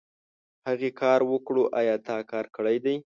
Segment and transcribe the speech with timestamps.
[0.67, 2.95] هغې کار وکړو ايا تا کار کړی دی؟